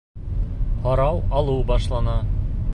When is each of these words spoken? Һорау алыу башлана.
Һорау 0.85 1.21
алыу 1.41 1.61
башлана. 1.73 2.19